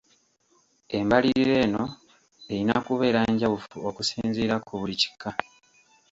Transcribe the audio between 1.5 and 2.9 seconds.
eno eyina